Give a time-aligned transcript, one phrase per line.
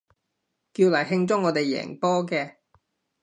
[0.73, 2.55] 叫嚟慶祝我哋贏波嘅